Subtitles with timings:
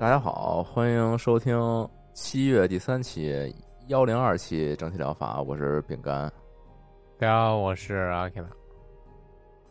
[0.00, 1.58] 大家好，欢迎收听
[2.12, 3.52] 七月第三期
[3.88, 6.32] 幺零二期整体疗法，我是饼干。
[7.18, 8.46] 大家好，我是阿 K 拉。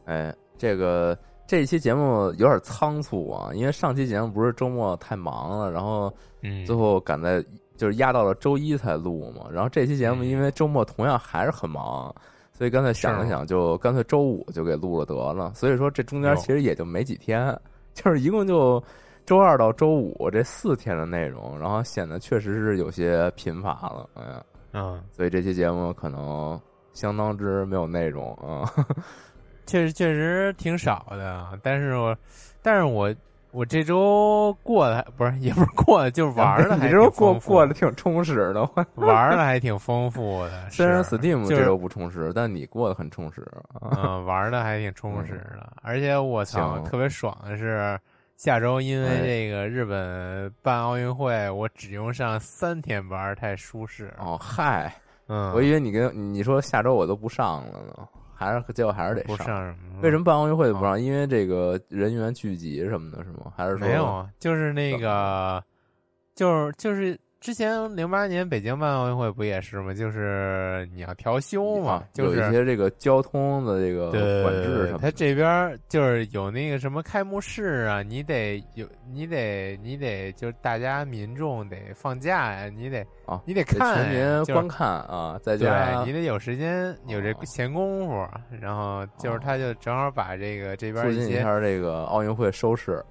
[0.03, 1.17] 哎，这个
[1.48, 7.42] 这一期节目有点仓促啊，因为上期节目不是周末太忙了，然后嗯，最后赶在
[7.78, 9.48] 就是压到了周一才录嘛。
[9.50, 12.14] 然后这期节目因为周末同样还是很忙，
[12.52, 15.53] 所以刚才想了想，就干脆周五就给录了得了。
[15.53, 17.58] 所以说这中间其实也就没几天，
[17.94, 18.83] 就是一共就。
[19.28, 26.58] 周二到周五这四天的内容，然后显得确实是有些贫乏了，哎呀，嗯，所以这期节目可能
[26.94, 28.64] 相当之没有内容啊，
[29.67, 32.17] 确实确实挺少的，但是我，
[32.61, 33.14] 但是我
[33.52, 38.61] 我这周过的不是也不是过的，就是玩 的，你这周过过得挺充实的，
[38.95, 40.70] 玩的还挺丰富的。
[40.70, 43.45] 虽然 Steam 这周不充实，但你过得很充实，
[43.82, 47.99] 嗯，玩的还挺充实的，而且我操，特别爽的是。
[48.37, 54.37] 下周因为这个日本办奥运会，我只用上三天班，太舒适哦。
[54.39, 54.93] 嗨，
[55.27, 59.48] 嗯，我以为你跟你说下周我都不上了呢，还是结果还是得上。
[59.48, 60.02] 什么？
[60.03, 61.02] 为什么办奥运会不上？
[61.02, 63.52] 因为这个人员聚集什么的，是吗？
[63.58, 64.23] 还是说没有？
[64.39, 65.64] 就是那个，
[66.36, 67.19] 就是就是。
[67.39, 69.93] 之前零八年北京办奥运会不也是吗？
[69.93, 74.09] 就是你要调休嘛，有一些这个交通的这个
[74.42, 88.27] 管制他这边就是有那个什么开幕式啊，你得有，你得你得就是大家民众得放假呀，你得啊，你得看全民观看啊，在家你得有时间有这闲工夫，
[88.59, 93.03] 然后就是他就正好把这个这边一下这个奥运会收视，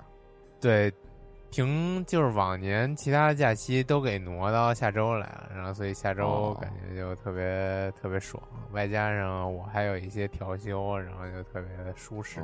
[0.61, 0.93] 对。
[1.51, 8.43] 凭就是往年其他的假期都给挪到下周来了，然后所以下周感觉就特别特别爽，
[8.73, 12.43] 外加上我还有一些调休，然后就特别的舒适。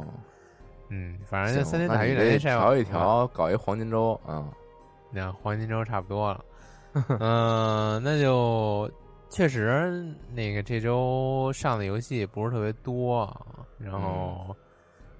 [0.88, 4.48] 嗯，反正就三天打鱼两天晒网，调一调，搞一黄金周啊，
[5.10, 6.44] 那黄金周差不多了。
[7.20, 8.90] 嗯，那就
[9.28, 13.28] 确实那个这周上的游戏不是特别多，
[13.78, 14.56] 然后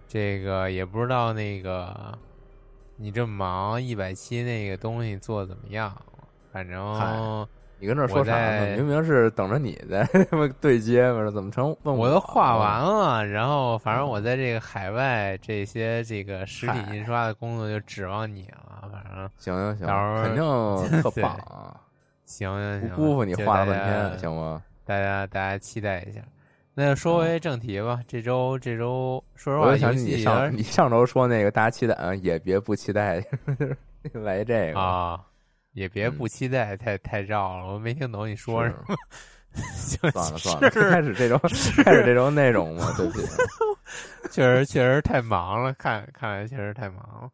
[0.07, 2.17] 这个也不知道那个。
[3.03, 5.93] 你这么忙，一百期那个东西做的怎么样？
[6.53, 7.47] 反正
[7.81, 8.77] 你跟这说啥呢？
[8.77, 10.09] 明明是等着你在
[10.61, 11.77] 对接嘛，怎么成？
[11.83, 18.89] 我都画完了，然后反正我在这个海外这些这个实体印刷的工作就指望你了。
[18.93, 20.43] 反正行行行，肯定
[21.03, 21.75] 特棒啊！
[22.25, 24.63] 行行行，不辜负你画了半天，行吗？
[24.85, 26.21] 大家大家期待一下。
[26.75, 33.23] 那说回正题吧，这周这周说实话，我想起你上你上周说那个大家期待嗯，也别不期待，
[34.13, 35.21] 来这个啊，
[35.73, 38.97] 也别不期待， 太太绕了，我没听懂你说什么。
[39.55, 41.37] 算了 算了，开始这周
[41.85, 43.27] 开始这周内容嘛，对不起，
[44.33, 47.31] 确实确实太忙了，看看来确实太忙了，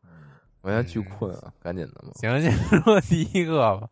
[0.63, 2.11] 我现在巨困啊，赶紧的嘛。
[2.17, 2.51] 行，先
[2.83, 3.89] 说第一个吧。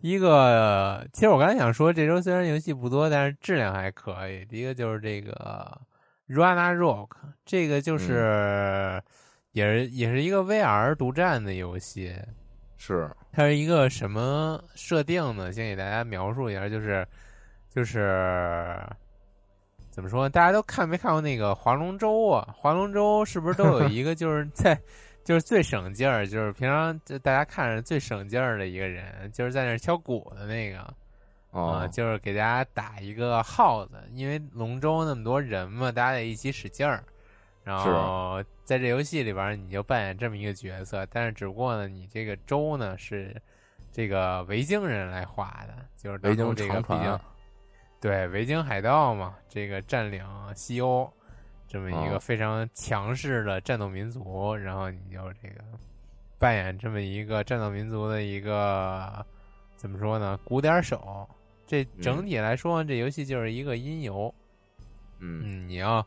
[0.00, 4.44] 第一个，其实我刚才想说，这周虽然游戏不多，但是质量还可以。
[4.44, 5.80] 第一个就是这个
[6.34, 7.08] 《Runa Rock》，
[7.46, 9.02] 这个就是
[9.52, 12.14] 也是也是一个 VR 独占的游戏。
[12.76, 15.50] 是它是一个什么设定呢？
[15.50, 17.06] 先给大家描述一下，就是
[17.70, 18.78] 就是
[19.90, 20.28] 怎么说？
[20.28, 22.46] 大家都看没看过那个划龙舟啊？
[22.54, 24.78] 划龙舟是不是都有 一个就是在？
[25.26, 30.78] 就是最省劲儿，就是平常就大家看着最省劲儿的一个人，就是在那敲鼓的那个，
[31.50, 37.02] 啊，就是给大家打一个号子，因为龙舟那么多人嘛，大家得一起使劲儿，
[37.64, 43.34] 然后在这游戏里边，你就扮演这么一个角色，但是只不过呢，你这个舟呢是
[43.90, 47.20] 这个维京人来画的，就是维京这个长船，
[48.00, 50.24] 对维京海盗嘛，这个占领
[50.54, 51.12] 西欧
[51.68, 55.64] 这么一个非常强势的战斗民族，然后你就这个
[56.38, 59.24] 扮演这么一个战斗民族的一个
[59.76, 61.28] 怎么说呢，鼓点手。
[61.66, 64.32] 这整体来说，这游戏就是一个音游。
[65.18, 66.06] 嗯，你要，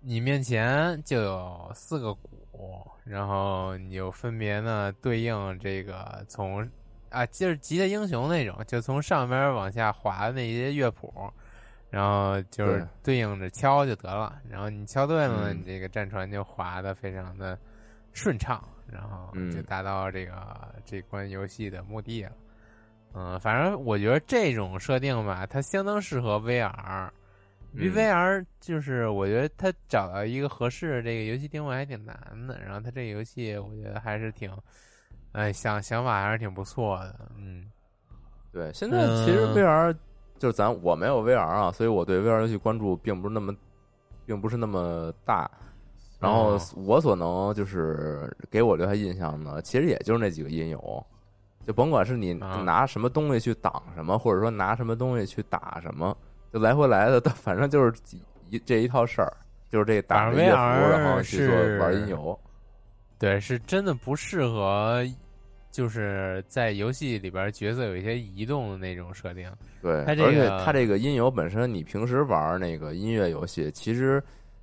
[0.00, 6.66] 你面前就有四个鼓，然后你就分别呢对应这个从
[7.10, 11.12] 啊，就是吉他英雄那种，就从上边往下滑的那些乐谱，
[11.90, 14.40] 然后就是对应着敲就得了。
[14.48, 17.58] 然后你敲对了，你这个战船就滑的非常的
[18.12, 20.34] 顺畅，然后就达到这个
[20.84, 22.32] 这关游戏的目的了。
[23.14, 27.10] 嗯，反正我觉得这种设定吧，它相当适合 VR。
[27.74, 32.58] 因为 VR 就是我觉得它找到一个合适的这个游戏定位还挺难的。
[32.60, 34.50] 然后它这个游戏我觉得还是挺，
[35.32, 37.30] 哎，想想法还是挺不错的。
[37.36, 37.70] 嗯，
[38.52, 39.94] 对，现在其实 VR
[40.38, 43.54] 就是咱我没有 VR 啊，所以我对 VR 游戏关注并不是那么，
[44.24, 45.50] 并不是那么大。
[46.20, 51.06] 然后我所能就是给我留下印象的，其实也就是那几个音游。
[51.66, 56.16] 就甭管是你拿什么东西去挡什么，或者说拿什么东西去打什么，
[56.52, 57.92] 就来回来的，反正就是
[58.48, 59.36] 一这一套事儿，
[59.70, 62.38] 就是这打着乐符，然后去做玩音游。
[63.18, 65.04] 对，是真的不适合，
[65.78, 69.48] 就是在游戏里边角色有一些移动的那种设定。
[69.80, 74.20] 对，而且它这个音游本身，你平时玩那个音乐游戏，其实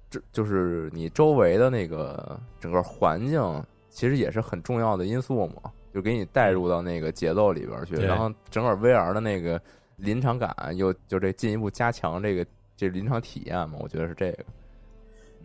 [0.10, 3.42] 这就是你周围的那个整个环境，
[3.88, 5.72] 其实也是很重要的因素嘛。
[5.94, 9.58] 就给你带入到那个节奏里边去，然后整个 VR 的那个
[9.96, 12.46] 临场感又就这进一步加强这个
[12.76, 14.44] 这临场体验嘛，我觉得是这个。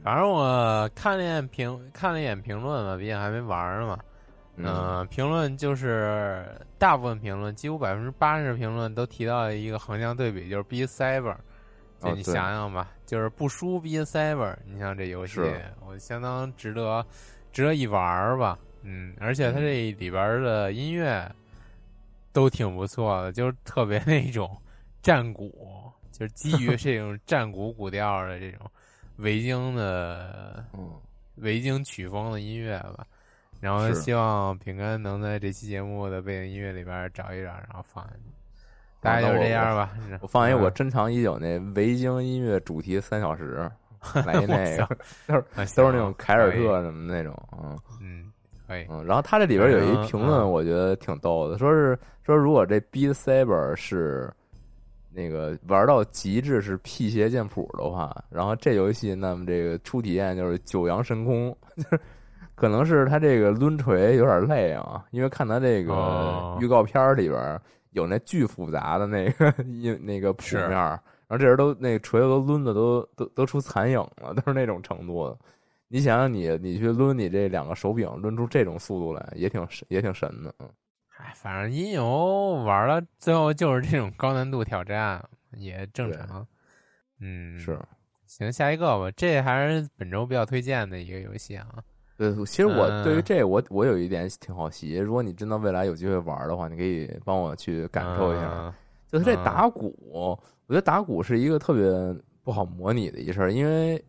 [0.03, 3.97] 反正我看了一眼评看了一眼评论嘛，毕竟还没玩呢嘛。
[4.65, 6.45] 嗯，评论就是
[6.79, 11.37] 大部分评论，几乎百分之八十评论都提到一个横向对比，就是 B Cyber。
[12.01, 15.39] 就你想想吧，就是不输 B Cyber，你像这游戏，
[15.87, 17.05] 我相当值得
[17.53, 18.59] 值得一玩吧。
[18.83, 21.31] 嗯，而且它这里边的音乐
[22.33, 24.57] 都挺不错的，就是特别那种
[25.03, 28.61] 战鼓，就是基于 这种战鼓鼓调的这种
[29.17, 30.91] 维京的，嗯，
[31.37, 33.07] 维京曲风的音乐吧。
[33.61, 38.05] 然后希望平安能在这期节目的背景音乐里边找一找，然后放。
[39.01, 39.93] 大概就是这样吧。
[40.21, 43.71] 我放一我珍藏已久那维京音乐主题三小时，
[44.27, 44.89] 来一那个
[45.27, 48.33] 都是都是那种凯尔特什么那种，嗯嗯。
[48.89, 54.33] 嗯，然后他这里边有一评论，我觉得挺逗的，说是说如果这 Beat Saber 是
[55.11, 61.57] 那个玩到极致是辟邪剑谱的话，然后这游戏那么这个初体验就是九阳神功，
[62.61, 67.59] 可能是他这个抡锤有点累啊，因为看他这个预告片里边
[67.93, 75.39] 有那巨复杂的那个 那那个谱面，然后这人都那锤子都抡的都都都出残影了，都是那种程度的。
[75.89, 80.55] 你想想，你你去抡你这两个手柄，抡出这种速度来，也挺神，也挺神的。
[80.59, 80.69] 嗯，
[81.17, 85.27] 哎，反正音游玩了，最后就是这种高难度挑战，
[85.57, 86.47] 也正常。
[87.21, 87.81] 嗯，是。
[88.27, 89.11] 行，下一个吧。
[89.17, 91.67] 这还是本周比较推荐的一个游戏啊。
[92.21, 98.75] 对，其实我对于这我我有一点挺好奇，如果你真的未来有机会玩的话，你可以帮我去感受一下。
[99.11, 101.83] 就是这打鼓，我觉得打鼓是一个特别
[102.45, 104.03] 不好模拟的一事儿，因为。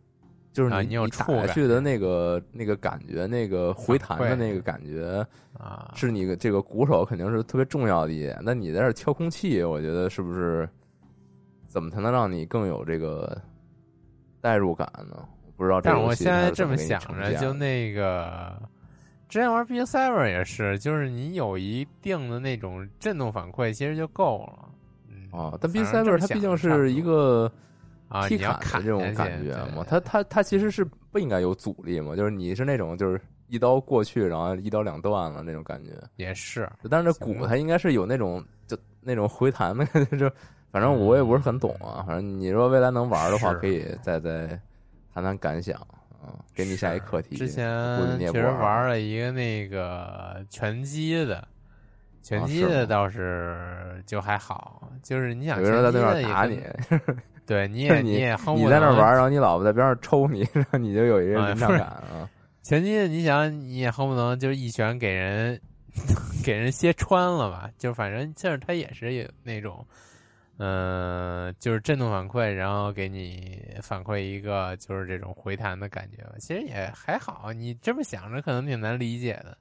[0.54, 5.26] 就是你你打下去的那个那个感觉，那个回弹的那个感觉
[5.58, 8.38] 啊，是你这个鼓手肯定是特别重要的一点。
[8.44, 10.68] 那你在这敲空气，我觉得是不是
[11.70, 13.42] 怎么才能让你更有这个
[14.42, 15.26] 代入感呢？
[15.62, 15.80] 不知道。
[15.80, 18.60] 但是我现在这么想着，就那个
[19.30, 24.70] 之前玩《B Seven》也是，就是你有一定的那种震动反馈，其实就够了。
[25.32, 27.52] 哦，但《B Seven》它毕竟是一个。
[28.10, 35.92] 啊，踢砍的这种感觉嘛，它它它其实是不应该有阻力嘛，就是你是那种就是一刀过去，然后一刀两断了那种感觉。
[36.18, 40.30] 也是，但是这鼓它应该是有那种就那种回弹的感觉，就
[40.74, 42.04] 反正我也不是很懂啊。
[42.06, 44.60] 反正你说未来能玩的话，可以再再
[45.14, 45.80] 谈谈感想
[46.22, 47.36] 啊，给你下一课题。
[47.36, 47.68] 之前
[48.20, 51.48] 其实玩了一个那个拳击的，
[52.22, 56.62] 拳击的倒是就还好，就是你想有人在那边打你。
[57.46, 62.30] 对，你 也你也你在那玩，然后你老婆在边上抽你， 然后你就有一个临场感啊。
[62.62, 65.60] 拳击的你想，你也恨不能就一拳给人
[66.46, 67.70] 给人歇穿了吧？
[67.78, 69.86] 就反正就是他也是有那种，
[70.64, 76.36] 嗯，就是震动反馈，然后给你反馈一个就是这种回弹的感觉吧。
[76.40, 79.58] 其实也还好，你这么想着可能挺难理解的，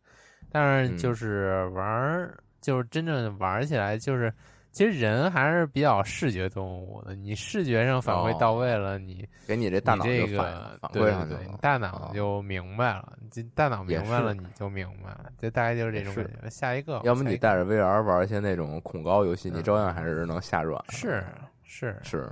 [0.50, 4.30] 但是就是玩儿，就是真正玩起来就是。
[4.72, 16.48] 其实人还是比较视觉动物的，你视觉上反馈到位了，你给你这大脑这个对对对，大脑就明白了，这大脑明白了你就明白了，就大概就是这种感觉。
[16.48, 20.80] 下一个，要么你带着 VR 玩一些那种恐高游戏，你照样还是能下软。
[20.90, 21.24] 是
[21.64, 22.30] 是是，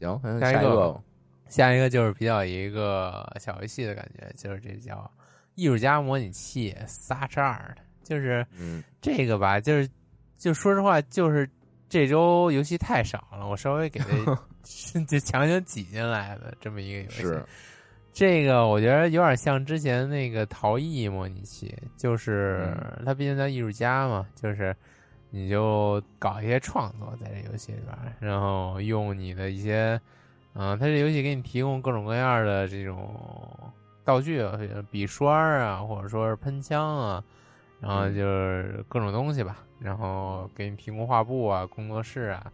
[0.00, 1.00] 行，下一个，
[1.46, 5.08] 下一个就是比较一个小游戏的感觉，就是这叫
[5.54, 8.44] 艺术家模拟器 Such Art，就是
[9.00, 9.88] 这个吧，就是
[10.36, 11.48] 就说实话就是。
[11.90, 14.06] 这周游戏太少了，我稍微给它
[15.06, 17.22] 就强行挤进来的这么一个游戏。
[17.22, 17.44] 是
[18.12, 22.72] 这个，我觉得有点像之前那个陶艺模拟器，就是
[23.04, 24.74] 它毕竟叫艺术家嘛，就是
[25.30, 30.00] 你就搞一些创作在这游戏里边，然后用你的一些，
[30.54, 33.18] 嗯，它这游戏给你提供各种各样的这种
[34.04, 34.44] 道具，
[34.90, 37.24] 笔刷啊，或者说是喷枪啊，
[37.80, 39.64] 然后就是各种东西吧。
[39.80, 42.52] 然后给你提供画布啊，工作室啊，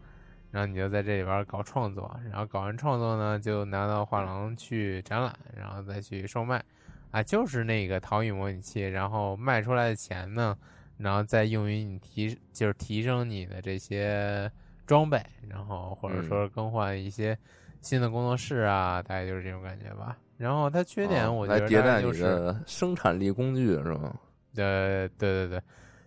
[0.52, 6.62] 然后你就在这里边搞创作，然后搞完创作呢，就拿到画廊去展览，然后再去售卖，
[7.11, 10.56] 啊，就是那个陶艺模拟器，然后卖出来的钱呢，
[10.97, 14.49] 然后再用于你提，就是提升你的这些
[14.87, 17.37] 装备，然后或者说更换一些
[17.80, 20.16] 新的工作室啊，大概就是这种感觉吧。
[20.38, 24.14] 然后它缺点，我觉得迭代就是生产力工具是吗？
[24.57, 25.63] 呃，对对对。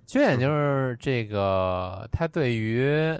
[0.06, 3.16] 缺点就是这个，它对于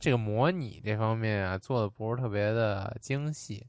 [0.00, 3.64] 这个模拟这方面啊，做的不是特别的精细，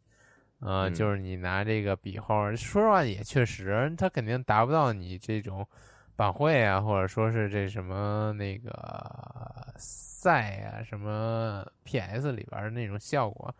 [0.59, 5.63] 呃，就是你拿这个笔画，说实话也确实，它肯定达不到你这种
[6.15, 8.71] 板绘啊，或者说是这什么那个
[9.77, 13.53] 赛啊，什么 PS 里边的那种效果，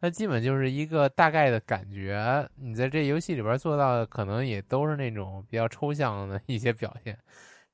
[0.00, 2.48] 它基本就是一个大概的感觉。
[2.56, 7.18] 你在这游戏里边做到的，可能也都是那种比较抽象的一些表现。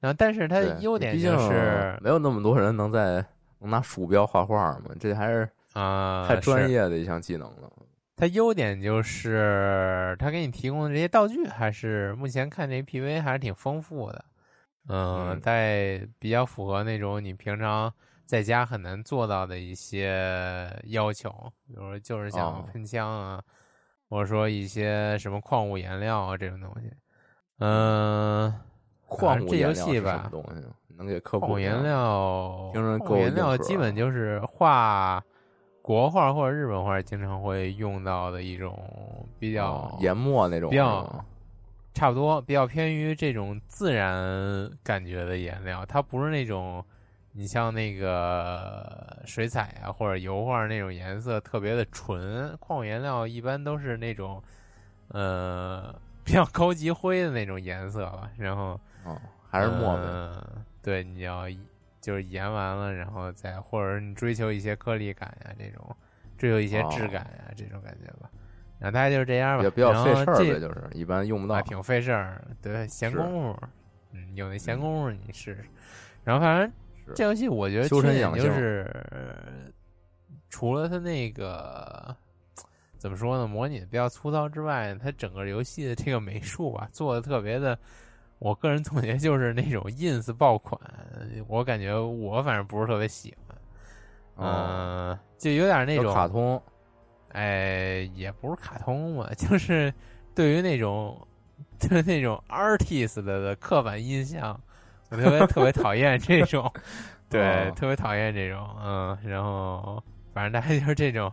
[0.00, 3.25] 然后，但是它优点就是没有那么多人能在
[3.61, 7.71] 能拿鼠标画画嘛，这还是啊太专业的一项技能了。
[8.16, 14.25] 它优点就是它给你提供的这些道具，还是目前看这 PV 还是挺丰富的。
[14.88, 17.93] 嗯，在比较符合那种你平常
[18.26, 21.31] 在家很难做到的一些要求，
[21.66, 23.43] 比如说就是像喷枪啊，
[24.09, 26.90] 或者说一些什么矿物颜料啊这种东西。
[27.59, 28.52] 嗯。
[29.07, 30.66] 矿物这游戏吧，东西
[30.97, 31.47] 能给科普？
[31.47, 35.23] 矿物颜料，矿物颜料基本就是画
[35.83, 38.75] 国画或者日本画经常会用到的一种
[39.38, 41.25] 比较研墨那种，比较
[41.93, 45.85] 差不多，比较偏于这种自然感觉的颜料。
[45.87, 46.85] 它不是那种
[47.36, 52.56] 你像那个水彩啊或者油画那种颜色特别的纯。
[52.58, 54.40] 矿物颜料一般都是那种
[55.08, 58.80] 呃比较高级灰的那种颜色吧，然后。
[59.04, 60.42] 哦，还是墨嗯，
[60.80, 61.44] 对，你要
[62.00, 65.94] 就是研完了，然后再或者你追求一些颗粒感呀，这种
[66.38, 68.30] 追求一些质感呀，这种感觉吧。
[68.78, 69.62] 然后大概就是这样吧。
[69.62, 71.60] 也比较费事儿呗，就是一般用不到。
[71.62, 73.58] 挺费事儿，对，闲工夫。
[74.12, 75.64] 嗯，有那闲工夫你试试。
[76.24, 76.72] 然后反正
[77.14, 78.88] 这游戏我觉得缺点就是，
[80.49, 82.14] 除了它那个
[82.99, 87.78] 怎么说呢，模拟的比较粗糙之外，它整个游戏的这个美术啊，做的特别的。
[88.40, 90.78] 我个人总结就是那种 ins 爆款，
[91.49, 93.56] 我感觉我反正不是特别喜欢，
[94.37, 96.61] 嗯，就有点那种卡通，
[97.30, 99.92] 哎，也不是卡通嘛， 就是
[100.34, 101.16] 对于那种
[101.78, 104.61] 就是那种 artist 的的刻板印象，
[105.11, 106.73] 我特别特别讨厌这种，
[107.30, 111.32] 对，特别讨厌这种，嗯，然后反正大概就是这种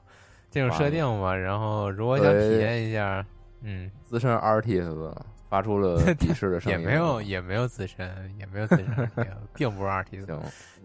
[0.50, 3.26] 这种设定吧，然后如果想体验一下，
[3.62, 5.14] 嗯，资深 artist。
[5.52, 8.10] 发出了鄙视的声音，也没有，也没有资深，
[8.40, 9.12] 也没有资深，
[9.54, 10.26] 并不是 artist，，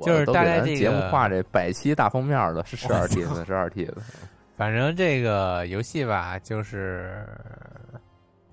[0.02, 3.95] 就是大概这个节目画这百期大封面的是是二 T 的，是二 T 的。
[4.57, 7.25] 反正这个游戏吧，就是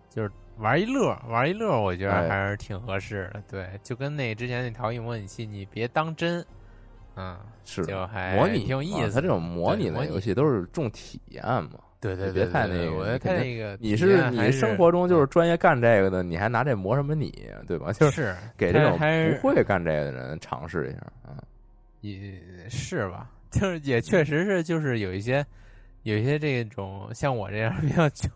[0.08, 3.44] 就是玩一乐，玩一乐，我觉得还是挺合适的。
[3.50, 6.46] 对，就跟那之前那陶艺模拟器，你别当真，
[7.16, 9.12] 嗯，是就还模拟挺有意思。
[9.12, 11.80] 它这种模拟的游戏都是重体验嘛。
[12.00, 13.78] 对对，别太那个，我觉得太那个。
[13.80, 17.32] 你是你生活中就是专业干这个的，你还拿这磨什么你，
[17.66, 17.94] 对吧？
[17.94, 21.36] 就是给这种不会干这个的人尝试一下嗯。
[22.02, 22.38] 也
[22.70, 25.46] 是吧， 就是也确实是，就是有一些
[26.02, 28.30] 有一些这种像我这样比较穷，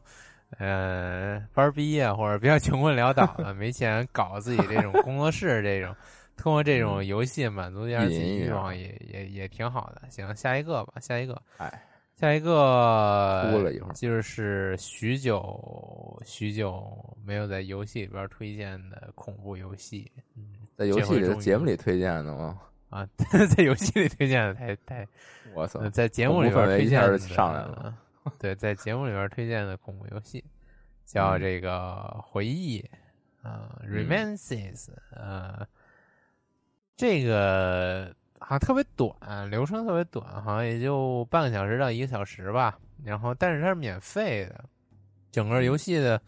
[0.57, 5.93] 呃，班毕业或者比较穷困潦倒的，没钱搞自己这种工作室这种，
[6.37, 10.01] 通过这种游戏满足一下自己欲望也，也也挺好的。
[10.09, 11.83] 行，下一个吧，下一个，哎，
[12.15, 16.81] 下一个哭了一会儿就是许久许久
[17.25, 22.57] 没有在游戏里边推荐的恐怖游戏，嗯，在游戏里节目里推荐的吗？
[22.89, 23.05] 啊，
[23.53, 25.05] 在游戏里推荐的太太，
[25.53, 27.93] 我操呃，在节目里边推荐的上来了。
[28.39, 30.43] 对，在节目里边推荐的恐怖游戏
[31.05, 32.79] 叫嗯这个回忆
[33.41, 35.65] 啊、r e m a n c e s 呃，
[36.95, 42.77] 这个好像特别短，流程特别短，好像也就半个小时到一个小时吧。
[43.03, 44.65] 然后，但是它是免费的，
[45.31, 46.19] 整个游戏的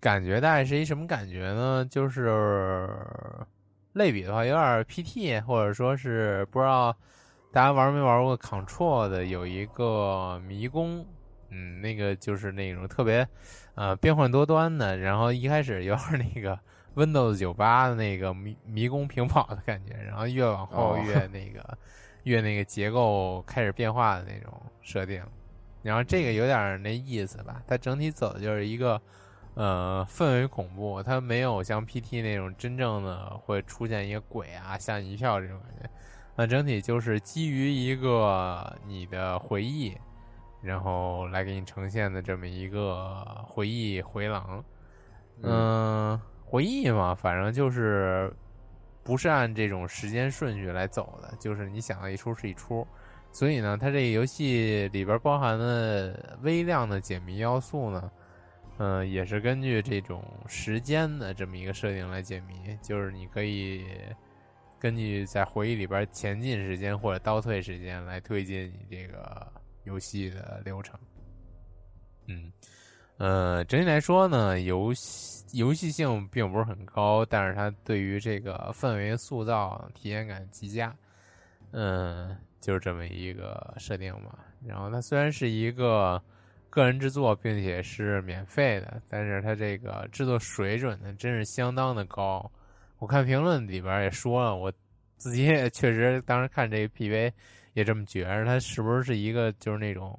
[0.00, 1.86] 感觉大概是一什么感觉呢？
[1.90, 2.88] 就是
[3.92, 6.94] 类比的话，有点 PT，或者说是不知道
[7.52, 11.06] 大家玩没玩过 Control 的有一个迷宫，
[11.50, 13.26] 嗯，那个就是那种特别
[13.74, 16.58] 呃变幻多端的，然后一开始有点那个
[16.94, 21.78] Windows 九八的那个迷迷宫平跑的感觉，然后越往后哦越 那个、
[22.24, 24.52] 越那个结构开始变化的那种
[24.82, 25.22] 设定，
[25.82, 29.00] 然后这个有点那意思吧，它整体走的就是一个。
[29.54, 35.90] 呃，氛围恐怖，它没有像 PT 那种真正的会出现一个鬼啊吓你一跳这种感觉，
[36.36, 39.96] 那整体就是基于一个你的回忆，
[40.68, 44.62] 然后来给你呈现的这么一个回忆回廊。
[45.42, 48.30] 嗯、回忆嘛，反正就是
[49.02, 52.86] 不是按这种时间顺序来走的，就是你想到一出是一出。
[53.32, 58.10] 所以呢，它这个游戏里边包含的微量的解谜要素呢，
[58.78, 63.86] 嗯、也是根据这种时间的这么一个设定来解谜，就是你可以
[64.78, 69.46] 根据在回忆里边前进时间或者倒退时间来推进你这个
[69.88, 70.96] 游戏的流程。
[72.26, 72.52] 嗯，
[73.16, 80.94] 呃，整体来说呢，游戏游戏性并不是很高，但是它对于这个氛围塑造体验感极佳。
[81.72, 84.38] 嗯，就是这么一个设定嘛。
[84.64, 86.22] 然后它虽然是一个
[86.68, 92.50] 个人制作，并且是免费的，但是它这个制作水准呢，真是相当的高。
[92.98, 94.70] 我看评论里边也说了，我
[95.16, 97.32] 自己也 确实当时看这个 PV
[97.78, 100.18] 也这么觉着，他是不是是一个就是那种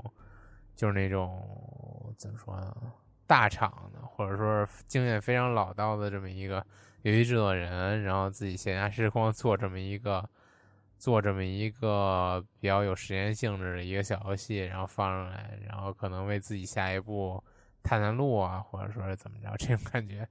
[0.77, 1.45] 就是那种
[2.17, 2.73] 怎么说呢，
[3.27, 6.65] 大厂的，或者说是经验非常老道的这么一个
[7.01, 10.27] 游戏制作人，然后自己闲暇时光做这么一个
[10.97, 17.43] 做这么一个比较有实验性质的一个小游戏，然后放上来，然后可能为自己下一步
[17.83, 20.25] 探探路啊，或者说是怎么着，这种感觉。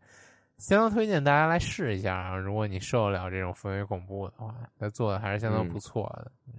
[0.59, 2.37] 相当推荐大家来试一下啊！
[2.37, 6.33] 如果你受得了这种氛围恐怖的话，他做的还是相当不错的。
[6.49, 6.53] 嗯，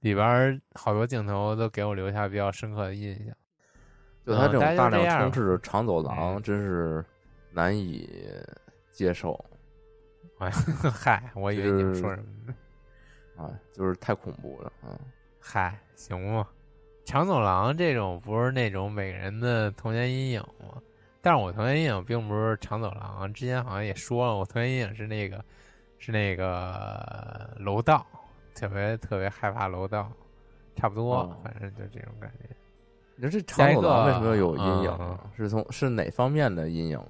[0.00, 3.34] 里边好多镜头都给我留下比较深刻的印象。
[4.24, 7.04] 就他这种大量充斥的长走廊，嗯真是
[7.50, 8.08] 难以
[8.90, 9.42] 接受
[10.38, 10.50] 哎，
[10.92, 12.54] 嗨，我以为你们说什么呢？
[13.36, 13.50] 啊！
[13.72, 14.98] 就是太恐怖了，嗯，
[15.40, 16.46] 嗨，行吗？
[17.04, 20.80] 长走廊这种不是那种每个人的童年阴影吗？
[21.22, 25.42] 但是我童年阴影并不是长走廊，之前好像也说了，我童年阴影是那个
[25.98, 28.06] 是那个楼道，
[28.58, 30.10] 特别特别害怕楼道，
[30.74, 32.48] 差不多，哦反正就这种感觉。
[33.16, 35.18] 你说这长走廊为什么有阴影嗯？
[35.36, 37.00] 是从是哪方面的阴影？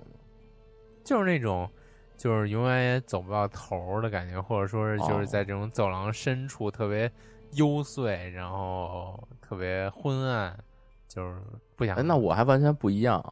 [1.04, 1.68] 就是那种，
[2.16, 7.11] 就是永远也走不到头儿的感觉，或者说是就是哦在这种走廊深处特别
[7.52, 10.58] 幽邃，然后特别昏暗，
[11.06, 11.40] 就是
[11.76, 11.96] 不想。
[11.96, 13.22] 哎，那我还完全不一样。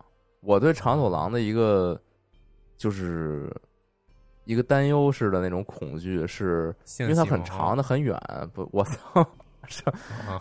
[0.41, 2.01] 我对长走廊的一个
[2.77, 3.51] 就是
[4.47, 8.19] 一个担忧式的那种恐惧，是因为它很长，它很远。
[8.55, 9.29] 不，我操，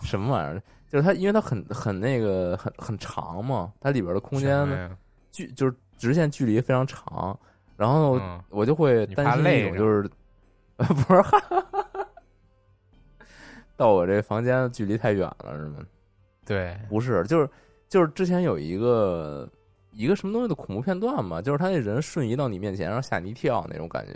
[0.00, 0.62] 什么玩意儿？
[0.88, 4.96] 就是它，因为它很很那个很很长嘛，它里边的空间
[5.32, 7.38] 距就是直线距离非常长，
[7.76, 10.10] 然后嗯我就会担心怕累着一种就是，
[10.76, 11.22] 呃， 不是，
[13.76, 15.78] 到我这房间距离太远了，是吗？
[16.44, 17.50] 对，不是，就是
[17.88, 19.48] 就是之前有一个
[19.96, 24.12] 一个什么东西的恐怖片段嘛，就是他那人瞬移到你面前，然后吓你一跳那种感觉。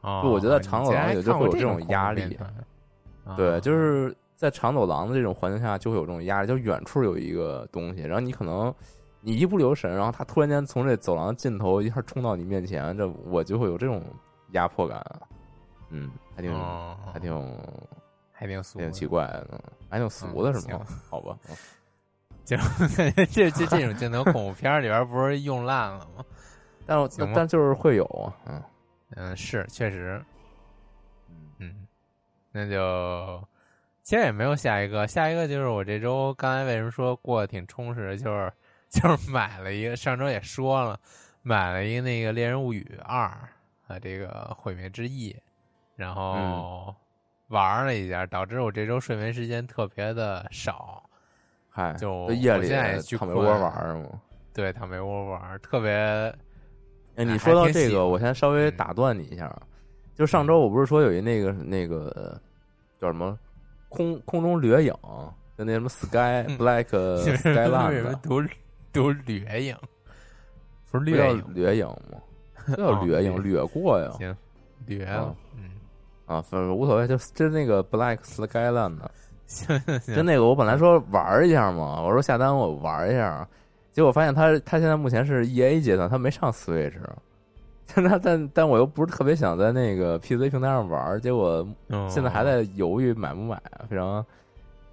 [0.00, 2.38] 哦就我觉得长走廊你里就会有这种压力
[3.36, 8.72] 对，啊就是在长走廊的这种环境下，就会有这种压力，就远处有一个东西，然后你可能
[9.22, 14.02] 你一不留神，然后他突然间从这走廊尽头一下冲到你面前，这我就会有这种
[14.52, 15.02] 压迫感。
[15.88, 17.56] 嗯，还挺、哦还挺
[18.30, 20.80] 还挺俗挺奇怪的，还挺俗的是吗？
[21.08, 21.38] 好吧，
[22.44, 22.56] 就
[23.30, 26.24] 这这这种镜头恐怖片儿里边不是用烂了吗？
[26.86, 28.62] 但我行吧但就是会有啊，嗯
[29.16, 30.22] 嗯，是确实，
[31.30, 31.86] 嗯嗯，
[32.52, 33.42] 那就
[34.02, 38.52] 其实也没有下一个，下一个就是我这周刚才为什么说过得挺充实，就是
[38.90, 41.00] 就是买了一个，上周也说了，
[41.42, 43.26] 买了一个那个《猎人物语二》
[43.94, 45.34] 啊，这个毁灭之翼，
[45.96, 46.94] 然后
[47.48, 51.02] 玩了一下，导致我这周睡眠时间特别的少。
[51.76, 52.68] 嗨，就夜里
[53.18, 54.08] 躺被窝玩儿吗？
[54.52, 55.90] 对，躺被窝玩，特别
[57.16, 59.52] 哎，你说到这个，我先稍微嗯打断你一下，
[60.14, 62.40] 就上周我不是说有一那个那个
[63.00, 63.36] 叫什么
[63.88, 64.94] 空空中掠影，
[65.58, 66.84] 就那什么 Sky 嗯 Black
[67.42, 68.40] Skyland，么读
[68.92, 69.76] 读掠影？
[70.92, 72.20] 不是掠影， 掠影吗？
[72.66, 74.10] 不叫哦掠影，掠掠过呀。
[74.12, 74.36] 行，
[74.86, 75.70] 掠啊，嗯，
[76.26, 79.00] 啊，反正无所谓，就就那个 Black Skyland
[79.66, 83.46] 的，行行就，那个我本来说玩一下嘛，我说下单我玩一下，
[83.92, 86.94] 结果发现他他现在目前是 E A 阶段，他没上 Switch，
[87.94, 94.22] 但他但但我又不是特别想在那个 PC 平台上玩，结果嗯现在还在犹豫买不买，非常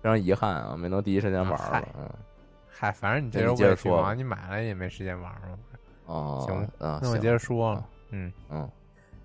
[0.01, 1.87] 非常遗憾啊，没能第一时间玩嗨了。
[1.99, 2.09] 嗯，
[2.69, 5.57] 嗨，反正你这接着说我也去忙，你买了也没时间玩了。
[6.05, 8.63] 哦，行啊，那我接着说了啊，嗯，嗯，《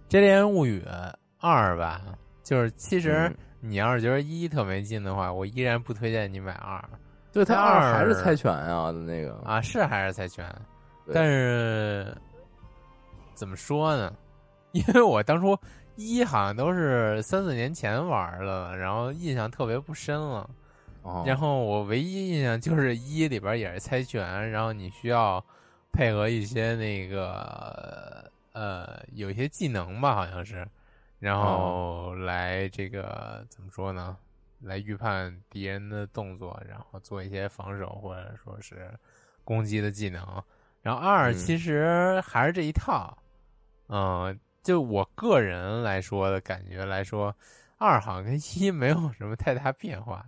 [0.09, 0.83] 这猎人物语
[1.41, 2.01] 二》吧，
[2.45, 6.83] 就是其实嗯你要是觉得一特没劲的话，我依然不推荐你买二
[7.33, 10.45] 对他那二还是猜拳啊，那个，啊，是还是猜拳，
[11.13, 12.17] 但是
[13.35, 14.13] 怎么说呢？
[14.73, 15.59] 因为我当初
[15.97, 20.49] 一好像都是三四年前玩的，然后印象特别不深了。
[21.03, 25.43] 哦，然后我唯一印象就是一里边也是猜拳，然后你需要
[25.93, 30.67] 配合一些那个呃有一些技能吧，好像是，
[31.27, 34.17] 然后来这个怎么说呢？
[34.61, 38.89] 来预判敌人的动作，然后做一些防守或者说是
[39.43, 40.25] 攻击的技能。
[40.83, 43.19] 然后二嗯其实还是这一套，
[43.89, 47.35] 嗯、就我个人来说的感觉来说，
[47.77, 50.25] 二好像跟一没有什么太大变化。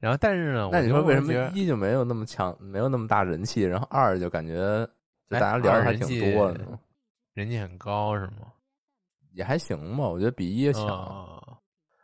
[0.00, 4.54] 然后，但是呢，那你说为什么觉一就没有那么强，没有那么大人气，然后二就感觉
[5.28, 6.78] 就哎大家聊的还挺多的呢？
[7.34, 8.50] 人气很高是吗？
[9.32, 11.58] 也还行吧，我觉得比一强，呃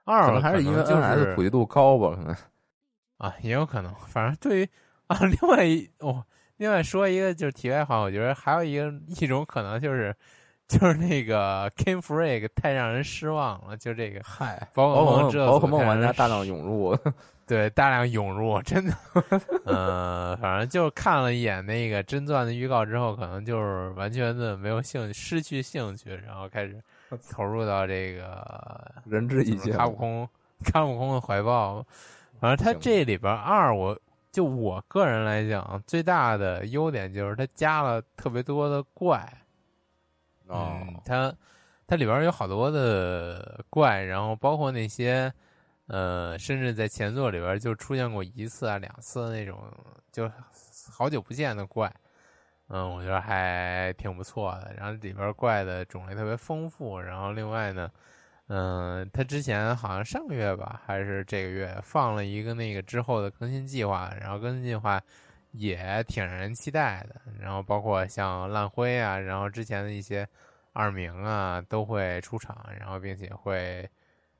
[0.05, 2.37] 二可能还是因为 NS 是普及度高吧，可能。
[3.19, 3.95] 啊，也有可能。
[4.07, 4.69] 反正对于
[5.07, 6.23] 啊，另外一哦，
[6.57, 10.15] 另外说一个就是题外话，我觉得还有一个一种可能就是，
[10.69, 16.95] 就是那个 King Freak 太让人失望了，就这个嗨，宝可梦宝可梦玩家大量涌入，
[17.47, 18.95] 对大量涌入，真的，
[19.65, 26.83] 呃，反正就看了一眼那个真钻的预告之后，可能就是完全的没有兴趣，失去兴趣，然后开始
[27.31, 29.73] 投入到这个 仁至义尽。
[29.77, 30.29] 卡悟空
[30.64, 31.85] 卡悟空的怀抱。
[32.40, 33.99] 反正它这里边二，我
[34.31, 39.21] 就我个人来讲，最大的优点就是它加了特别多的怪。
[40.49, 41.35] 哦嗯，它
[41.87, 45.33] 它里边有好多的怪，然后包括那些
[45.87, 49.59] 呃，甚至在前作里边就出现过一次啊、两次那种，
[50.12, 50.31] 就
[50.90, 51.90] 好久不见的怪。
[52.68, 54.74] 嗯，我觉得还挺不错的。
[54.77, 57.90] 然后里边怪的种类特别丰富，然后另外呢，
[58.48, 65.00] 嗯，它之前好像上个月吧，还是这个月放了一个那个之后的更新计划，然后更新计划
[65.53, 67.20] 也挺让人期待的。
[67.38, 70.27] 然后包括像烂灰啊，然后之前的一些
[70.72, 73.88] 二名啊都会出场，然后并且会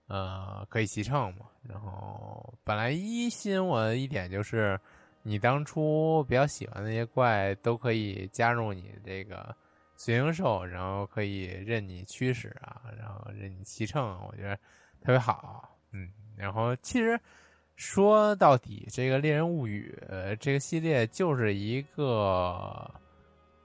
[0.09, 1.47] 呃可以骑乘嘛。
[1.63, 4.79] 然后本来一吸引我的一点就是，
[5.27, 9.57] 你当初比较喜欢那些怪都可以加入你这个
[9.97, 14.55] 随行兽，然后可以任你驱使啊，然后任你骑乘，我觉得
[15.01, 15.77] 特别好。
[15.93, 17.19] 嗯，然后其实
[17.75, 22.89] 说到底，这个《猎人物语》呃这个系列就是一个，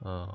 [0.01, 0.27] 嗯，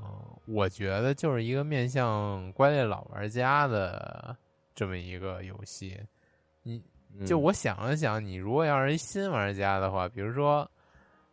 [0.45, 4.37] 我觉得就是一个面向怪猎老玩家的
[4.75, 5.99] 这么一个游戏。
[6.61, 6.81] 你
[7.17, 10.69] 嗯就我想了想，你如果要是一新玩家的话，比如说，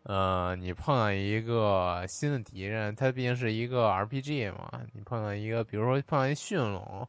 [0.04, 7.06] 呃，你碰到一个新的敌人，它毕竟是一个 RPG 嘛，你碰到一个，比如说碰到一驯龙，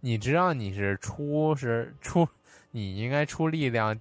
[0.00, 2.28] 你知道你是出是出，
[2.70, 3.98] 你应该出力量、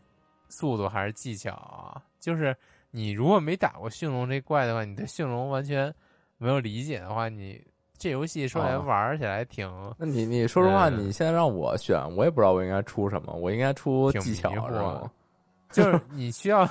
[0.50, 2.02] 速度还是技巧啊？
[2.20, 2.56] 就是
[2.92, 5.94] 你如果没打过驯龙这怪的话，你对驯龙完全
[6.38, 7.64] 没有理解的话，你
[7.98, 9.66] 这游戏说来哦玩起来挺、
[9.98, 15.10] 那你你说实话，嗯你现在让我选，我也不知道我应该出什么，我应该出挺技巧迷惑是吗？
[15.72, 16.68] 就是 你需要，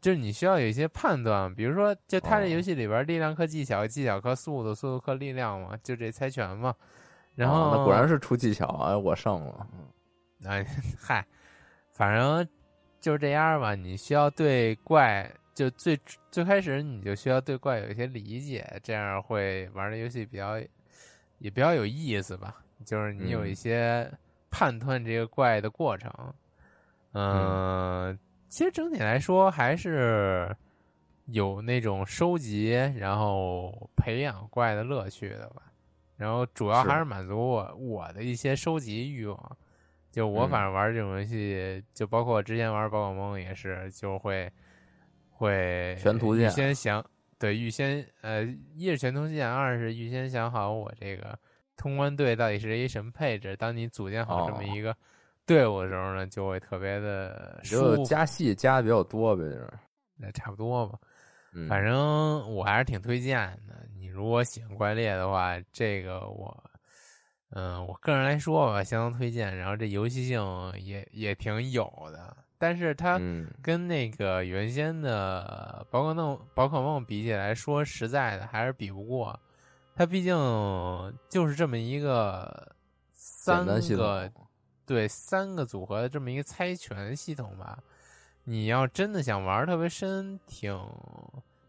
[0.00, 6.74] 就是你需要有一些判断，比如说，就它这哦游戏里边力量克技巧，技巧克速度，速度克力量嘛，就这猜拳嘛。
[7.34, 9.66] 然后、哦那果然是出技巧，哎，我胜了。
[9.72, 9.86] 嗯
[10.46, 10.64] 哎，
[10.98, 11.26] 嗨，
[11.92, 12.48] 反正
[12.98, 13.74] 就是这样吧。
[13.74, 15.98] 你需要对怪，就最
[16.30, 20.58] 最开始你就需要对怪有一些理解，这样会玩的游戏比较
[21.38, 22.56] 也比较有意思吧。
[22.86, 24.10] 就是你有一嗯些
[24.50, 26.10] 判断这个怪的过程。
[27.12, 28.18] 嗯，
[28.50, 30.54] 其实整体来说还是
[31.26, 35.62] 有那种收集然后培养怪的乐趣的吧。
[36.16, 39.56] 然后主要还是满足我我的一些收集欲望。
[40.10, 44.50] 就我嗯反正玩这种游戏，就包括我之前玩宝可梦也是，就会
[45.30, 47.02] 会预全图鉴先想
[47.38, 48.42] 对预先呃，
[48.74, 51.38] 一是全图鉴，二是预先想好我这个
[51.76, 53.56] 通关队到底是一什么配置。
[53.56, 54.94] 当你组建好这么哦一个
[55.50, 59.68] 队伍的时候呢，就会特别的就加戏加的比较多呗，就是。
[60.14, 60.96] 那差不多吧。
[61.52, 61.98] 嗯，反正
[62.54, 63.36] 我还是挺推荐
[63.66, 63.84] 的。
[63.98, 66.56] 你如果喜欢怪猎的话，这个我，
[67.50, 69.56] 嗯，我个人来说吧，相当推荐。
[69.56, 70.40] 然后这游戏性
[70.78, 79.36] 也也挺有的，但是它嗯跟那个原先的宝可梦宝可梦比起来说，实在的还是比不过。
[79.96, 80.32] 它毕竟
[81.28, 82.72] 就是这么一个
[83.10, 84.46] 三个统，
[84.90, 87.78] 对三个组合的这么一个猜拳系统吧。
[88.42, 90.76] 你要真的想玩特别深，挺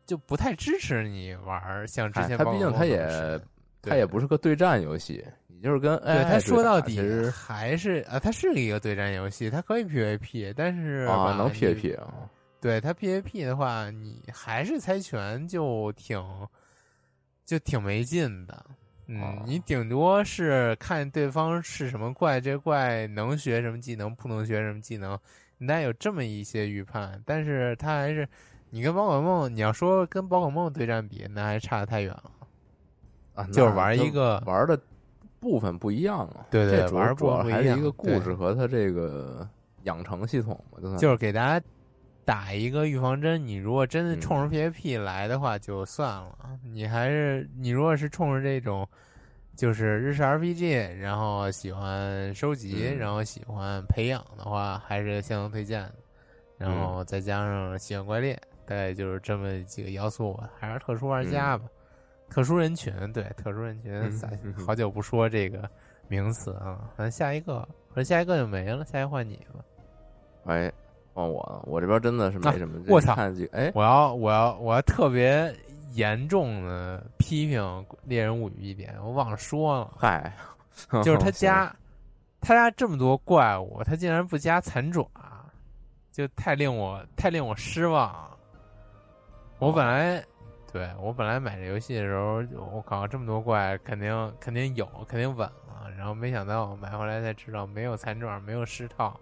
[0.07, 3.47] 就不太支持你玩像之哎它前宝可梦毕竟它也那么深
[3.84, 12.27] 它也不是个对战游戏，你就是跟对 AI 它说到底还是啊，它是一个对战游戏，它可以 PVP，但是吧啊能 PVP 啊，
[12.60, 16.19] 对它 PVP 的话，你还是猜拳就挺
[17.45, 18.65] 就挺没劲的。
[19.13, 25.19] 嗯，哦你顶多是看对方是什么怪，这怪能学什么技能，不能学什么技能，
[25.58, 27.21] 你得有这么一些预判。
[27.26, 28.26] 但是他还是
[28.69, 32.32] 你跟宝可梦，你要说跟宝可梦对战比，那还差得太远了。
[33.34, 34.80] 啊，就是玩一个玩的
[35.41, 36.45] 部分不一样啊。
[36.50, 39.45] 对对玩儿主要还是一个故事和它这个
[39.84, 41.65] 养成系统嘛，就就是给大家
[42.25, 43.45] 打一个预防针。
[43.45, 46.38] 你如果真的嗯冲着 PVP 来的话，就算了。
[46.63, 48.88] 你还是你如果是冲着这种
[49.55, 55.95] 就是日式 RPG，然后喜欢收集，嗯然后喜欢培养的话，还是相当推荐的。
[56.57, 60.49] 然嗯后再加上喜欢怪猎，大概就是这么几个要素吧。
[60.60, 61.65] 还是特殊玩家吧，
[62.29, 65.69] 特殊人群，对特殊人群好久不说这个
[66.07, 66.89] 名词啊。
[66.95, 69.65] 咱下一个，或者下一个就没了，下一个换你吧。
[70.45, 70.71] 哎，
[71.13, 72.80] 换我了，我这边真的是没什么。
[72.88, 73.15] 我操
[73.52, 75.54] 哎，我要我要我要特别
[75.93, 77.62] 严重的批评
[78.04, 80.34] 《猎人物语》一点，我忘了说了，嗨，
[81.04, 81.76] 就是他行加
[82.39, 85.06] 他家这么多怪物，他竟然不加残爪，
[86.12, 88.38] 就太令我太令我失望了。
[89.60, 90.24] 我本来
[90.71, 92.41] 对我本来买这游戏的时候，
[92.74, 95.91] 我靠这么多怪，肯定肯定有，肯定稳了。
[95.97, 99.19] 然后没想到买回来才知道，没有残爪，没有尸套，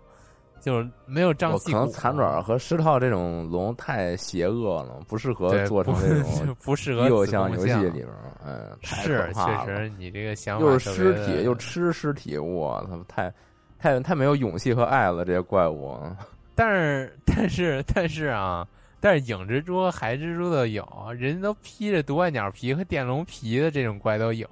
[0.62, 13.34] 就是没有瘴气可能残爪和狮套这种龙太邪恶了，不适合做成这种 不适合又像游戏里边儿，嗯，是确实，你这个想法又是尸体又吃尸体，我操，太
[13.80, 15.98] 太太没有勇气和爱了，这些怪物。
[16.56, 18.68] 但是但是但是啊，
[19.00, 20.86] 但是影蜘蛛、海蜘蛛的有，
[21.18, 24.46] 人家都披着毒怪鸟皮和电龙皮的这种怪都有，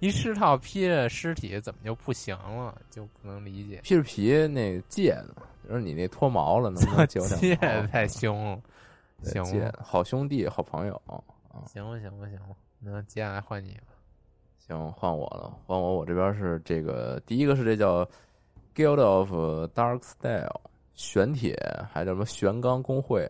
[0.00, 2.76] 一尸套披着尸体怎么就不行了？
[2.90, 3.80] 就不能理解。
[3.82, 5.34] 披着皮那戒呢？
[5.68, 7.86] 就是你那脱毛了，能不能借我这点毛？
[7.88, 8.60] 太凶了，
[9.22, 11.00] 行戒，好兄弟，好朋友。
[11.66, 13.94] 行吧，行吧，行吧，那接下来换你吧。
[14.58, 15.96] 行，换我了，换我。
[15.96, 18.08] 我这边是这个，第一个是这叫
[18.74, 19.32] Guild of
[19.74, 20.60] Dark Style
[20.94, 21.56] 玄铁，
[21.90, 23.28] 还叫什么玄钢工会？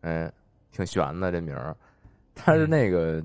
[0.00, 0.30] 哎，
[0.70, 1.74] 挺玄的这名儿。
[2.34, 3.22] 它是嗯那个，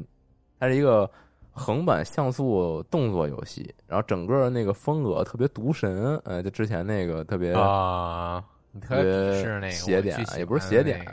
[0.59, 1.09] 它是一个
[1.59, 11.05] 横版像素动作游戏，然后整个那个风格特别毒神，呃，就之前那个特别啊，你特别鄙视那个邪典我巨喜也不是欢邪典的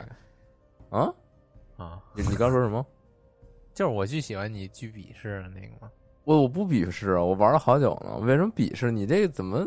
[0.89, 1.13] 那个啊，
[1.75, 2.85] 啊，你你刚说什么？
[3.75, 5.91] 就是我巨喜欢你巨鄙视的那个吗。
[6.23, 8.89] 我我不鄙视啊，我玩了好久呢，为什么鄙视？
[8.89, 9.65] 你这个怎么？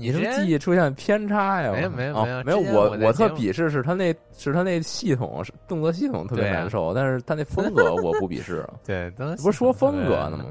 [0.00, 1.72] 你是不是记忆出现偏差呀？
[1.72, 8.66] 没有没有啊没有没有，我我特鄙视是他那是他那系统是动作系统特别难受，但是他那风格我不鄙视。
[8.84, 10.44] 对，都不是说风格呢吗？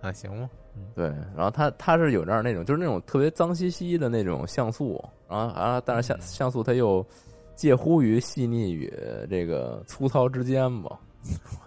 [0.00, 0.48] 啊，行吗？
[0.74, 1.04] 嗯对，
[1.36, 7.04] 然后他他是有点儿那种就是那种特别脏兮兮的那种像素，然后啊，但是像嗯像素它又
[7.54, 8.90] 介乎于细腻与
[9.28, 10.98] 这个粗糙之间吧，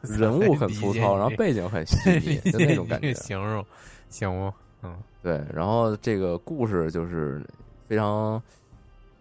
[0.02, 3.13] 人物很粗糙，然后背景很细腻，就那种感觉。
[3.13, 3.63] 形容
[4.10, 4.52] 行吗？
[4.82, 7.44] 嗯对，然后这个故事就是
[7.88, 8.40] 非常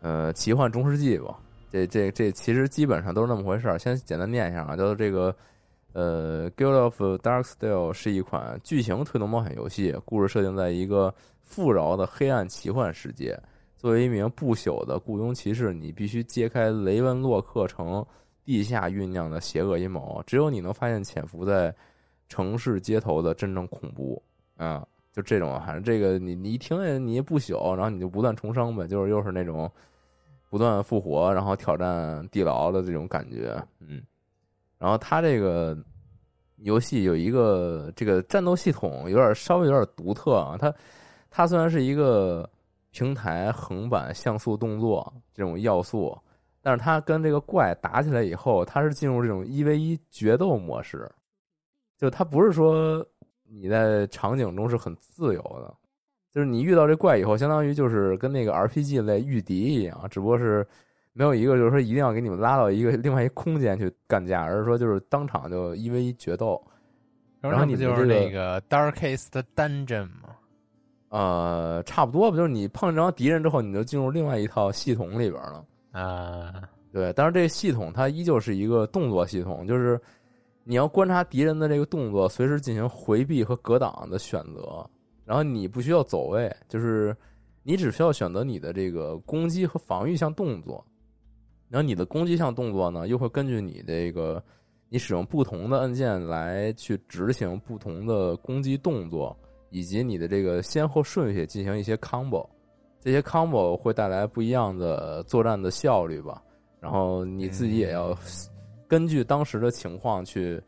[0.00, 1.40] 呃奇幻中世纪吧。
[1.70, 3.78] 这这这其实基本上都是那么回事儿。
[3.78, 5.34] 先简单念一下啊，叫做这个
[5.94, 13.34] 呃《Guild of Darksteel》是一款剧情推动冒险游戏，故事设定在一个富饶的黑暗奇幻世界。
[13.78, 18.04] 作为一名不朽的雇佣骑士，你必须揭开雷文洛克城
[18.44, 20.22] 地下酝酿的邪恶阴谋。
[20.26, 21.74] 只有你能发现潜伏在
[22.28, 24.22] 城市街头的真正恐怖
[24.58, 24.86] 啊！
[25.14, 29.70] 就这种，反正这个你你一听见你不朽，然后你就不断重生呗，就是又是那种
[30.50, 34.02] 不断复活，然后挑战地牢的这种感觉，嗯。
[34.76, 35.78] 然后它这个
[36.56, 40.74] 游戏有一个这个战斗系统有点稍微有点独特啊，它
[41.30, 42.48] 它虽然是一个
[42.90, 46.18] 平台、横版、像素动作这种要素，
[46.60, 51.08] 但是它跟这个怪打起来以后，它是进入这种一 v 一决斗模式，
[51.96, 53.06] 就它不是说
[53.60, 55.72] 你在场景中是很自由的，
[56.32, 60.66] 就是你遇到这怪以后，相当于就是跟那个 RPG 类御敌一样，只不过是
[61.12, 66.60] 没有一个就是说一定要给你们拉到一个 另外一空间去干架，而是说就是当场就一 v 一决斗。
[67.40, 70.30] 然后你就是那个 Darkest Dungeon 吗？
[71.10, 76.54] 呃，差不多吧就是你碰着敌人之后，你就进入另外一套系统里边了啊？
[76.90, 80.00] 对，但是这个系统它依旧是一个动作系统，就是
[80.64, 84.84] 你要观察敌人的这个动作，随时进行回避和格挡的选择。
[85.24, 87.16] 然后你不需要走位，就是
[87.62, 90.84] 你只需要选择你的这个攻击和防御项动作。
[91.68, 94.42] 然后你的攻击项动作呢，又会根据你这个。
[94.90, 99.36] 你使用不同的按键来去执行不同的攻击动作，
[99.70, 102.46] 以及你的这个先后顺序进行一些 combo，
[103.00, 106.40] 这些 combo 会带来不一样的作战的效率吧。
[106.78, 108.16] 然后你自己也要
[108.88, 110.62] 根据当时的情况去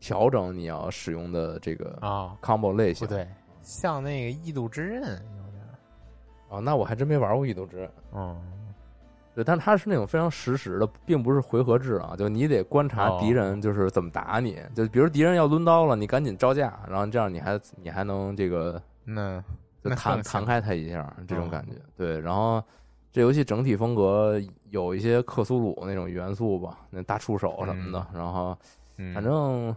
[0.00, 3.06] 调整你要使用的这个啊 combo 类型。
[3.06, 3.26] 不对，
[3.62, 5.64] 像那个异度之刃有点
[6.48, 7.90] 啊，那我还真没玩过异度之刃。
[8.14, 8.40] 嗯。
[9.34, 12.14] 对，但它是那种非常实时的，并不是回合制啊。
[12.18, 19.42] 就你得观察敌人就是怎么打你，就比如敌人要抡刀了，你赶紧招架，然后这样你还你还能这个那
[19.82, 21.72] 就弹弹开他一下，这种感觉。
[21.96, 22.62] 对，然后
[23.12, 28.56] 这游戏整体风格有一些克苏鲁那种元素吧，那大触手什么的，然后
[29.14, 29.76] 反正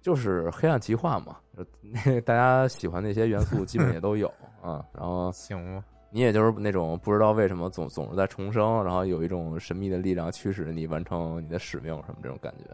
[0.00, 1.36] 就是黑暗奇幻嘛，
[1.80, 4.26] 那 大家喜欢那些元素基本也都有
[4.60, 4.84] 啊。
[4.92, 5.84] 然后行吗？
[6.10, 12.64] 你也就是那种不知道为什么总总是在重生，然后有一种神秘的力量驱使你完成你的使命什么这种感觉。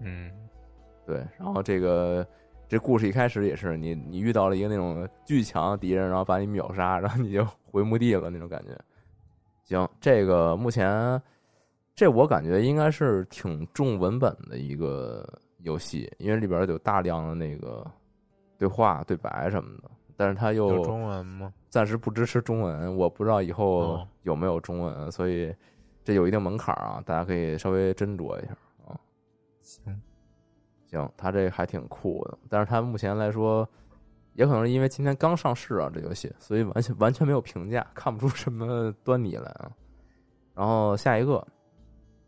[0.00, 0.32] 嗯，
[1.06, 1.24] 对。
[1.38, 2.26] 然后这个
[2.68, 8.78] 这故事一开始也是你你遇到了一个那种巨强敌人，然后把你秒杀， 然后你就回墓地了那种感觉。
[9.64, 11.20] 行，这个目前
[11.94, 15.26] 这我感觉应该是挺重文本的一个
[15.62, 17.84] 游戏，因为里边有大量的那个
[18.58, 19.90] 对话对白什么的。
[20.14, 21.52] 但是它又有中文吗？
[21.70, 25.54] 暂时不支持中文，我不知道以后有没有中文，所以
[26.02, 28.52] 这有一定门槛啊，大家可以稍微斟酌一下
[28.86, 28.98] 啊。
[29.62, 30.00] 行，
[30.90, 33.68] 行，他这还挺酷的，但是他目前来说，
[34.34, 39.70] 也可能是因为今天刚上市啊，这游戏，所以完全完全没有评价，看不出什么端倪来啊。
[40.54, 41.46] 然后下一个，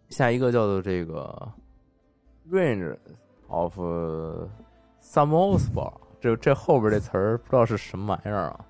[0.09, 1.53] 下一个叫做这个
[2.51, 2.96] Range
[3.49, 3.79] of
[5.03, 5.92] Samospa。
[6.20, 8.64] 这这后边这词儿不知道是什么玩意儿啊？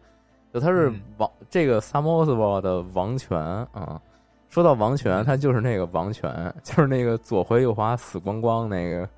[0.55, 4.01] 就它是王这个萨摩斯堡的王权啊。
[4.49, 9.09] 说到王权，它就是那个王权，就是那个左回右滑死光光那个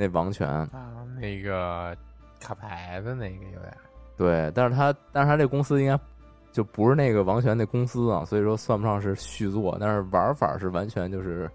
[0.00, 1.94] 那王权啊，那个
[2.40, 3.76] 卡牌的那个有点
[4.16, 5.98] 对，但是他但是他这公司应该
[6.52, 11.50] 就不是那个王权那公司啊，所以说算不上是续作，但是玩法是完全就是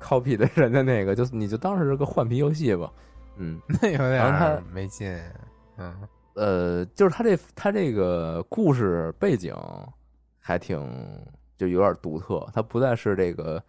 [0.00, 2.92] copy 的人的那个，就你就当是个换皮游戏吧。
[3.36, 5.16] 嗯， 那有点没劲。
[5.76, 5.94] 嗯，
[6.34, 9.54] 呃，就是他这他这个故事背景
[10.40, 10.78] 还挺
[11.56, 13.62] 就有点独特，他不再是这个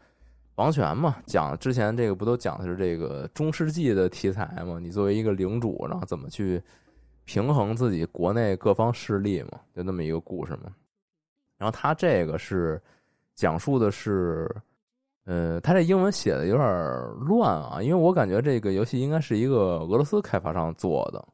[0.55, 4.79] 王权嘛，讲之前这个不都讲的是这个中世纪的题材嘛？
[4.79, 6.61] 你作为一个领主，然后怎么去
[7.25, 9.59] 平衡自己国内各方势力嘛？
[9.73, 10.73] 就那么一个故事嘛。
[11.57, 12.81] 然后他这个是
[13.33, 14.49] 讲述的是，
[15.25, 16.67] 呃，他这英文写的有点
[17.19, 21.25] 乱啊，因为我感觉这个游戏应该是一个俄罗斯开发商做的。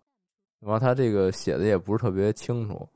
[0.59, 2.87] 然后他这个写的也不是特别清楚，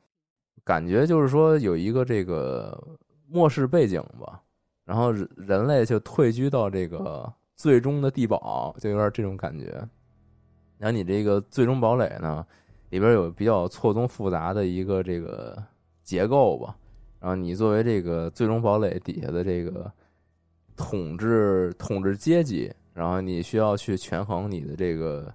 [0.63, 2.79] 感觉就是说有一个这个
[3.27, 4.41] 末世背景吧，
[4.85, 9.65] 然后人类就退居到这个最终的地堡，就有点这种感觉。
[10.77, 12.45] 然后你这个最终堡垒呢，
[12.89, 15.61] 里边有比较错综复杂的一个这个
[16.03, 16.77] 结构吧。
[17.19, 19.91] 然后你作为这个最终堡垒底下的这个
[20.77, 25.33] 统治统治阶级，然后你需要去权衡你的这个。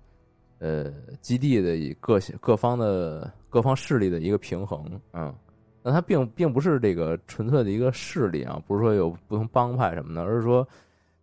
[0.62, 5.34] 呃，基地的各各方的各方势力的一个平衡，嗯，
[5.82, 10.66] 那它并并不是这个纯粹的一个势力啊，不是说有不同帮派什么的，而是说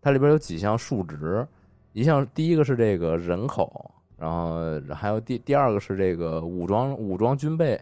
[0.02, 1.48] 它里边有几项数值，
[1.94, 4.60] 一项第一个是这个人口，然后
[4.94, 7.80] 还有第第二个是这个武装武装军备，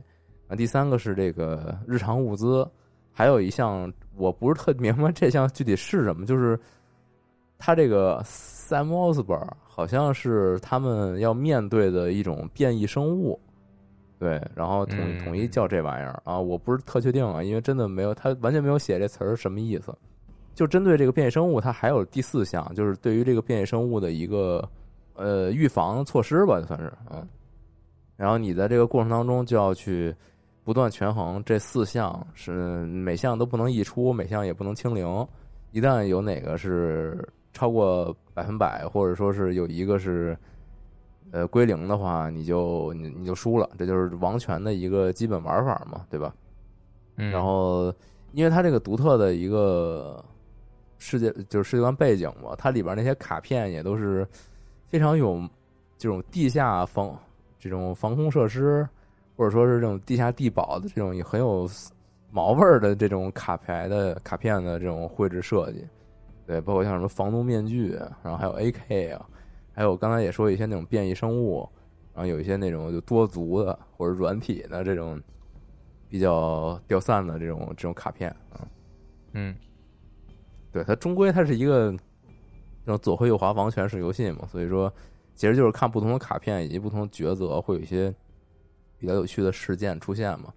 [0.47, 2.67] 啊，第三个是这个日常物资，
[3.11, 6.59] 还有一项我不是特明白这项具体是什么，就是
[7.57, 9.47] 它这个 Samosber。
[9.67, 13.37] 好像是他们要面对的一种变异生物，
[14.25, 19.95] 对，然后统统一叫这玩意儿啊，我不是特确定啊，因为真的没有，他完全没有写这词儿什么意思。
[20.55, 24.67] 就针对这个变异生物，它还有第四项，就是对于这个变异生物的一个
[25.13, 27.27] 呃预防措施吧，算是嗯。
[28.17, 30.15] 然后你在这个过程当中就要去
[30.63, 35.05] 不断权衡这四项是每项都不能溢出，每项也不能清零。
[35.71, 37.15] 一旦有哪个是
[37.53, 40.35] 超过百分百，或者说是有一个是
[41.35, 43.69] 呃归零的话，你就你你就输了。
[43.77, 46.33] 这就是王权的一个基本玩法嘛，对吧？
[47.17, 47.93] 嗯，然后，
[48.31, 50.23] 因为它这个独特的一个
[50.97, 54.25] 世界，就是世界观背景嘛，它里边那些卡片也都是
[54.87, 55.41] 非常有
[55.97, 57.13] 这种地下防
[57.59, 58.87] 这种防空设施，
[59.35, 61.69] 或者说是这种地下地堡的这种很有
[62.31, 65.85] 毛味儿的这种卡牌的卡片的这种绘制设计。
[66.47, 67.91] 对，包括像什么防毒面具，
[68.23, 69.25] 然后还有 AK 啊，
[69.75, 71.69] 还有刚才也说一些那种变异生物，
[72.13, 75.21] 然后有一些那种就多足的或者软体的这种。
[76.07, 78.61] 比较掉散的这种这种卡片啊，
[79.33, 79.53] 嗯，
[80.71, 84.93] 对，它终归它是一个那种左挥右滑防权式游戏嘛，所以说
[85.33, 88.13] 其实就是看不同的卡片以及不同的抉择，会有一些
[88.97, 90.53] 比较有趣的事件出现嘛。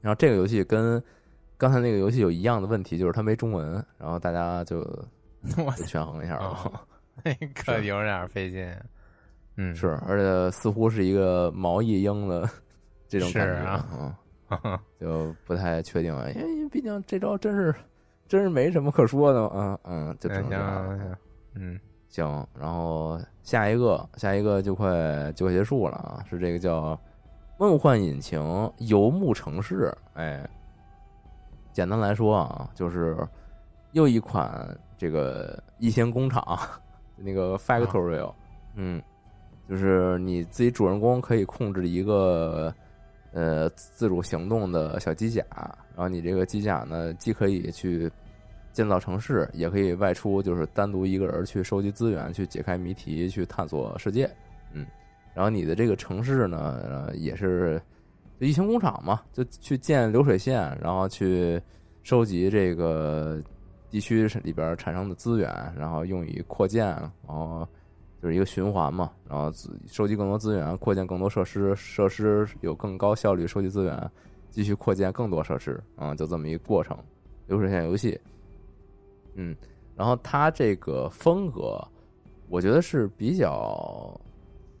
[0.00, 1.02] 然后这个游戏跟
[1.56, 4.84] 刚才那个游戏有一样的问题，就是它没中文，然后大家就
[5.86, 6.91] 权衡一下吧，那
[7.54, 8.74] 可有点费劲。
[9.56, 12.48] 嗯，是，而且似乎是一个毛一英的。
[13.08, 14.16] 这种感觉啊，
[14.64, 17.74] 嗯，就不太确定了，因为毕竟这招真是
[18.26, 21.18] 真是没什么可说的啊，嗯，就只能这样，
[21.52, 26.94] 嗯，行，然后下一个，下一个就快就快结束了啊，是这个叫
[27.58, 28.40] 《梦幻引擎
[28.78, 30.48] 游牧城市》，哎，
[31.74, 33.14] 简单来说啊，就是
[33.90, 36.58] 又一款这个异形工厂，
[37.22, 38.34] 那个 factorial，
[38.74, 39.02] 嗯，
[39.68, 42.74] 就是你自己主人公可以控制一个。
[43.34, 48.12] 呃，自主行动的小机甲，然后你这个机甲呢，既可以去
[48.74, 54.30] 建造城市，也可以外出，就是单独一个人去收集资源、去解开谜题、去探索世界。
[54.74, 54.84] 嗯，
[55.32, 57.80] 然后你的这个城市呢，也是
[58.38, 61.58] 异形工厂嘛，就去建流水线，然后去
[62.02, 63.42] 收集这个
[63.92, 67.64] 地区里边产生的资源，然后用于扩建，然后。
[68.20, 69.50] 就是一个循环嘛，然后
[69.88, 74.10] 收集更多资源，扩建更多设施，设施有更高效率收集资源，
[74.48, 76.96] 继续扩建更多设施，啊，就这么一个过程，
[77.48, 78.16] 流水线游戏。
[79.34, 79.56] 嗯，
[79.96, 81.84] 然后它这个风格，
[82.48, 84.16] 我觉得是比较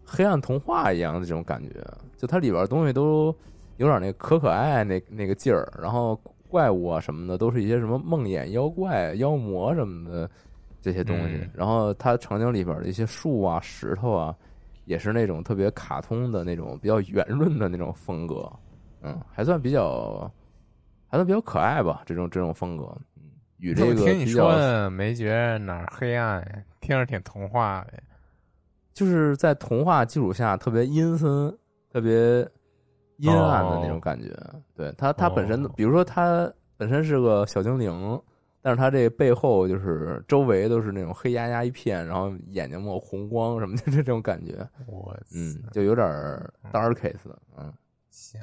[0.04, 1.84] 黑暗童话一样的这种感觉，
[2.16, 3.34] 就它里边东西都
[3.78, 6.16] 有点那可可爱那那个劲儿，然后
[6.52, 10.30] 怪物啊什么的都是一些什么梦魇妖怪、妖魔什么的。
[10.84, 14.34] 这些东西，然后它场景里边的一些树啊、石头啊，
[14.84, 18.50] 也是那种特别卡通的那种比较圆润的那种风格，
[19.00, 20.28] 嗯，还算比较，
[21.06, 22.02] 还算比较可爱吧。
[22.04, 23.22] 这种这种风格，嗯，
[23.58, 26.44] 与这个听你说的没觉得哪儿黑暗，
[26.80, 28.02] 听着挺童话的，
[28.92, 31.56] 就是在童话基础下特别阴森、
[31.92, 32.44] 特别
[33.30, 34.28] 阴暗的那种感觉。
[34.74, 38.20] 对它，它本身，比如说它本身是个小精灵。
[38.64, 46.06] 但是他这背后就是周围都是那种黑压压一片，然后眼睛冒红光什么的 这种感觉，我嗯，就有点
[46.70, 47.16] darkest，
[47.58, 47.72] 嗯，
[48.08, 48.40] 行，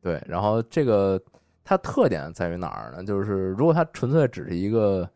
[0.00, 1.22] 对，然后这个
[1.62, 3.04] 它特点在于哪儿呢？
[3.04, 5.06] 就是如果它纯粹只是一个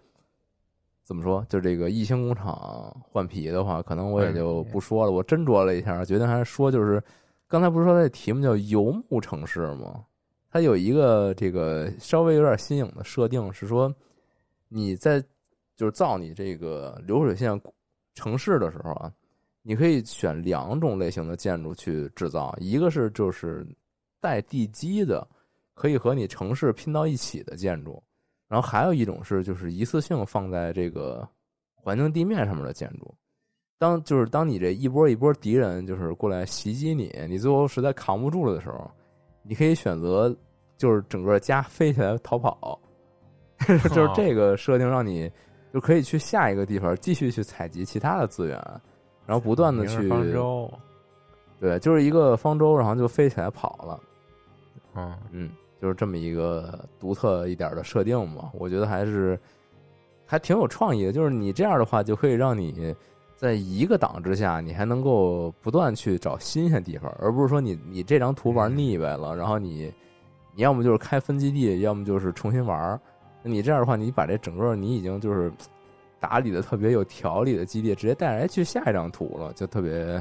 [1.05, 5.11] 怎么说，就这个异星工厂换皮的话，可能我也就不说了。
[5.11, 7.03] 我斟酌了一下，决定还是说，就是
[7.49, 10.05] 刚才不是说那题目叫游牧城市吗？
[10.51, 13.93] 它有一个这个稍微有点新颖的设定是说。
[14.71, 15.19] 你在
[15.79, 17.59] 就是造你这个流水线
[18.13, 19.11] 城市的时候啊，
[19.63, 23.67] 你可以选两种类型的建筑去制造，一个是就是
[24.21, 25.27] 带地基的，
[25.73, 28.03] 可以和你城市拼到一起的建筑，
[28.47, 31.27] 然后还有一种是就是一次性放在这个
[31.75, 33.15] 环境地面上面的建筑。
[33.79, 38.91] 当就是当你这一波一波敌人就是过来袭击你，你最后实在扛不住了的时候，
[39.43, 40.35] 你可以选择
[40.76, 42.79] 就是整个家飞起来逃跑。
[43.66, 45.29] 就是这个设定，让你
[45.74, 48.57] 就可以去下一个地方继续去采集其他的资源，
[49.26, 50.72] 然后不断的去方舟，
[51.59, 54.01] 对，就是一个方舟，然后就飞起来跑了。
[54.95, 55.51] 嗯嗯，
[55.83, 59.37] 就是这么一个独特一点的设定嘛，我觉得还是
[60.24, 61.12] 还挺有创意的。
[61.12, 62.95] 就是你这样的话，就可以让你
[63.39, 69.95] 在一个档之下，你还能够不断去找新鲜地方，而不是说你你这张图玩腻歪了，然后你
[70.57, 73.01] 你要么就是开分基地，要么就是重新玩。
[73.45, 75.53] 你这样的话，你把这整个你已经就是
[76.18, 80.20] 打理的特别有条理的基地，直接带来去下一张图了，就特别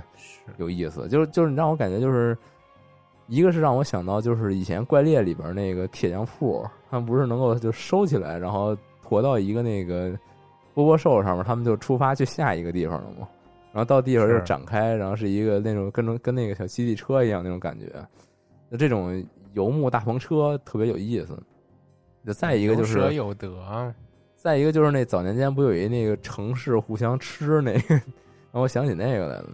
[0.58, 1.08] 有意思。
[1.08, 2.38] 就是就是你让我感觉就是，
[3.26, 10.16] 一个是让我想到就是以前怪猎里边那个铁匠铺，他们不是能够就收起来，然后驮到一个那个
[10.78, 13.28] 波波兽上面，他们就出发去下一个地方了嘛。
[13.74, 17.88] 然后到地方就展开，然后是一个那种跟跟那个小基地车一样那种感觉。
[18.70, 21.36] 就这种游牧大篷车特别有意思。
[22.24, 23.94] 就再一个就是有舍有得，
[24.36, 27.96] 再一个就是那早年间不有一那个城市互相吃那个，
[28.52, 29.50] 让我想起那个来了。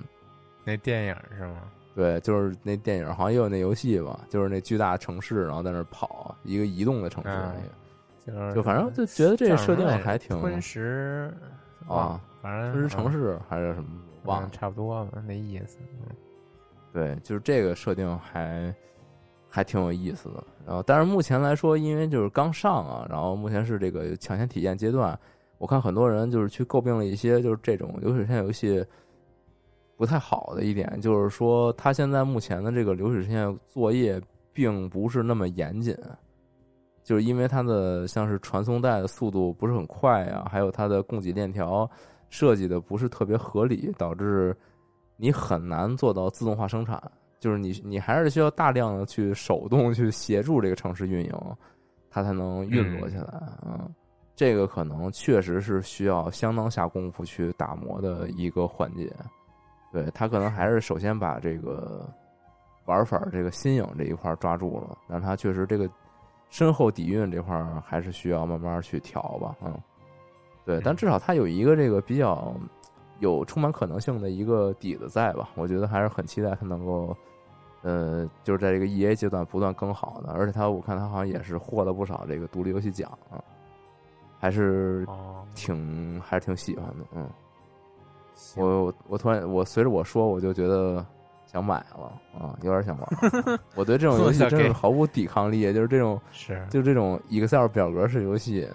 [0.66, 1.72] 那电影是吗？
[1.96, 7.83] 对，就是那电影好像也有那游戏吧，就是那巨大城市，然后在那跑一个移动的城市那个。
[8.26, 11.34] 就是就反正就觉得这个设定还挺吞食
[11.88, 13.90] 啊，反正吞食城市还是什么
[14.24, 15.78] 忘了，差不多吧，那意思。
[16.94, 18.74] 对，就是这个设定还
[19.50, 20.44] 还挺有意思的。
[20.66, 25.20] 然后，但是目前来说，因为就是刚上啊，然后目前是这个抢先体验阶段，
[25.58, 28.86] 我看很多人就是去诟病了一些就是这种流水线游戏
[29.98, 34.22] 不太好的一点，就是说它现在目前的这个流水线作业
[34.54, 35.98] 并不是那么严谨。
[37.04, 41.90] 就是因为它的像是传送带的速度不是很快啊，还有它的供给链条
[42.30, 44.56] 设计的不是特别合理，导致
[45.18, 47.02] 你很难做到自动化生产。
[47.40, 51.34] 就是你你还是需要大量的去手动去协助这个城市运营，
[52.10, 53.44] 它才能运作起来。
[53.66, 53.94] 嗯，
[54.34, 59.14] 这个可能确实是需要相当下功夫去打磨的一个环节。
[59.92, 62.10] 对他可能还是首先把这个
[62.86, 65.90] 玩法这个新颖这一块抓住了，但他确实这个。
[66.54, 69.76] 深厚底蕴这块儿还是需要慢慢去调吧，嗯，
[70.64, 72.54] 对，但至少它有一个这个比较
[73.18, 75.50] 有充满可能性的一个底子在吧？
[75.56, 77.18] 我觉得还是很期待它能够，
[77.82, 83.44] 呃，就是在这个 E A 阶段不断更好的，而且它我看它好像也是获了不少这个独立游戏奖啊，
[84.38, 85.08] 还是
[85.56, 87.28] 挺还是挺喜欢的，嗯，
[88.58, 91.04] 我我突然我随着我说我就觉得。
[91.54, 93.08] 想买了啊，有点想玩。
[93.76, 98.68] 我对这种游戏真是毫无抵抗力，就是这种是就这种 Excel 表格式游戏，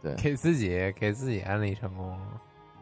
[0.00, 2.16] 对，给自己给自己安利成功。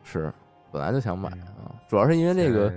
[0.03, 0.31] 是，
[0.71, 2.71] 本来就想买啊，主要是因为那个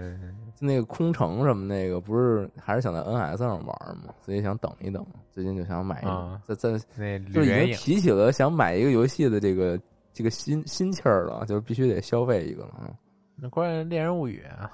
[0.59, 5.05] 那个空城什么那个，不是还是想在 NS 上玩嘛，所以想等一等。
[5.33, 9.77] 最近就想买一个，在在就已经提起了想买一个游戏的这个
[10.13, 12.89] 这个心心气儿了，就是必须得消费一个了。
[13.35, 14.71] 那关键《猎人物语》啊，啊，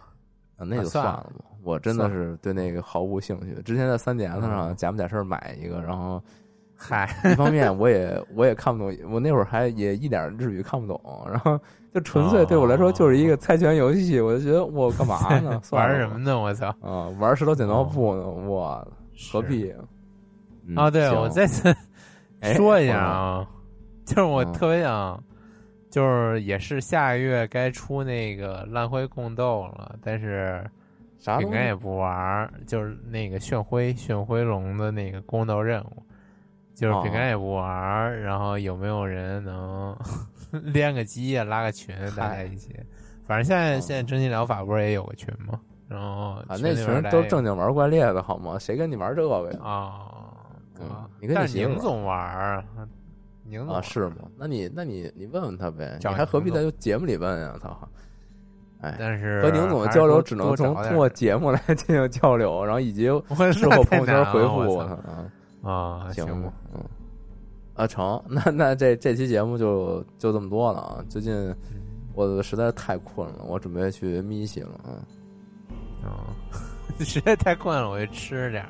[0.64, 1.46] 那就算了吧。
[1.64, 3.54] 我真的是对那个毫无兴趣。
[3.64, 6.22] 之前在三 DS 上假模假式买一个，然后，
[6.76, 11.00] 嗨，一方面我也我也看不懂，我那会儿还也一点日语看不懂，
[11.30, 11.58] 然后
[11.94, 15.62] 就纯粹对我来说就是一个猜拳游戏，我就觉得我干嘛呢？
[15.72, 16.38] 玩什么呢？
[16.38, 16.68] 我操！
[16.82, 18.28] 啊，玩石头剪刀布呢？
[18.28, 18.86] 我
[19.32, 19.74] 何必？
[20.76, 21.74] 啊，对，我再次
[22.56, 23.48] 说一下啊，
[24.06, 25.24] 就是我特别想，
[25.94, 30.68] 就是也是下个月该出那个烂灰共斗了，但是。
[31.40, 36.04] 饼干也不玩，就是那个炫辉炫辉龙的那个共斗任务，
[36.76, 38.22] 就是饼干也不玩。
[38.22, 39.98] 然后有没有人能
[40.52, 42.76] 连个机啊，拉个群，大家一起？
[43.26, 45.58] 反正现在现在真心疗法不是也有个群吗？
[45.88, 48.60] 然后啊，那群都正经玩怪猎的好吗？
[48.60, 49.60] 谁跟你玩这个呀？
[49.64, 49.94] 啊，
[50.82, 52.62] 嗯，你跟宁总玩，
[53.54, 54.16] 宁总是吗？
[54.38, 57.58] 那你那你你问问他呗，你还何必在节目里问啊？
[57.62, 57.88] 操！
[58.82, 63.04] 哎，但是和宁总的交流只能从通过节目来 进行交流，然后以及
[63.54, 65.30] 事后朋友圈回复我啊
[65.62, 66.52] 啊，行吗？
[66.74, 66.84] 嗯
[67.76, 71.06] 啊成，那那这这期节目就就这么多了啊！
[71.10, 71.56] 最近
[72.14, 74.90] 我实在是太困了，我准备去眯息了啊！
[76.04, 76.28] 啊，
[77.00, 78.66] 实在太困了，我就吃点。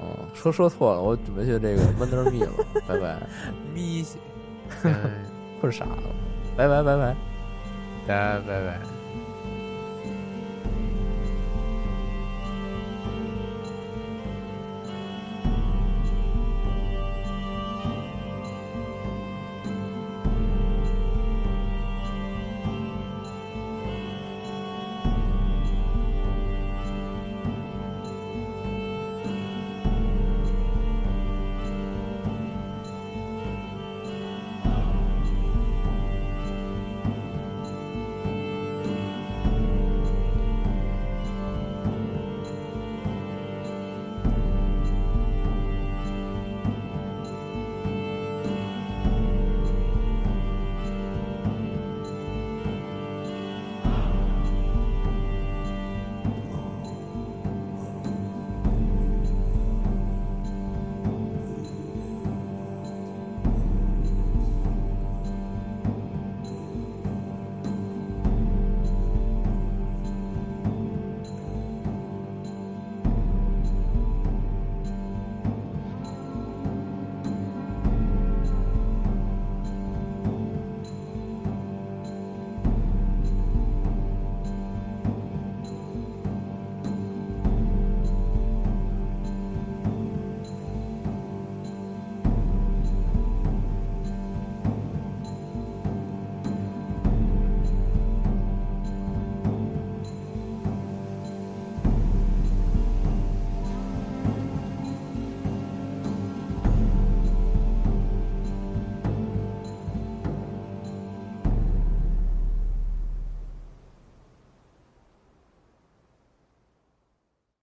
[0.00, 2.52] 哦，说说错了，我准备去这个 Wonder Me 了，
[2.86, 3.18] 拜拜。
[3.74, 4.04] 咪，
[4.84, 4.94] 嗯，
[5.60, 6.02] 困傻了，
[6.56, 7.16] 拜拜拜拜，
[8.06, 8.97] 拜拜拜拜。